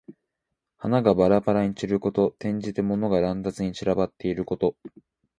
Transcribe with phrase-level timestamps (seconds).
[0.77, 2.29] 花がばらばらに散ること。
[2.29, 4.75] 転じて、物が乱雑に散らばっていること。